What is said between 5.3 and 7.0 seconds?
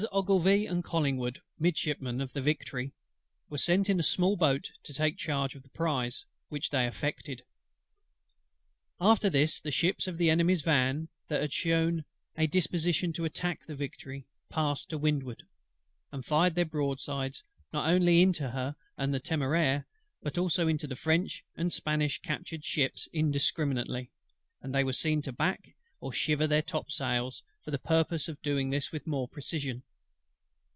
of the prize, which they